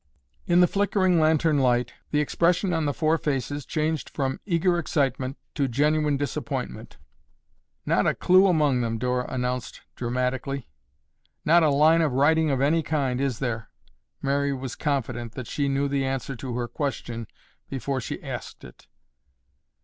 In 0.47 0.61
the 0.61 0.67
flickering 0.67 1.19
lantern 1.19 1.59
light, 1.59 1.93
the 2.09 2.21
expression 2.21 2.73
on 2.73 2.85
the 2.85 2.91
four 2.95 3.19
faces 3.19 3.67
changed 3.67 4.09
from 4.09 4.39
eager 4.47 4.79
excitement 4.79 5.37
to 5.53 5.67
genuine 5.67 6.17
disappointment. 6.17 6.97
"Not 7.85 8.07
a 8.07 8.15
clue 8.15 8.47
among 8.47 8.81
them," 8.81 8.97
Dora 8.97 9.27
announced 9.29 9.81
dramatically. 9.95 10.67
"Not 11.45 11.61
a 11.61 11.69
line 11.69 12.01
of 12.01 12.13
writing 12.13 12.49
of 12.49 12.61
any 12.61 12.81
kind, 12.81 13.21
is 13.21 13.37
there?" 13.37 13.69
Mary 14.23 14.51
was 14.51 14.73
confident 14.75 15.33
that 15.33 15.45
she 15.45 15.69
knew 15.69 15.87
the 15.87 16.03
answer 16.03 16.35
to 16.35 16.55
her 16.57 16.67
question 16.67 17.27
before 17.69 18.01
she 18.01 18.23
asked 18.23 18.63
it. 18.63 18.87